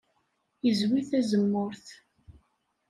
[0.65, 1.87] Yezwi tazemmurt.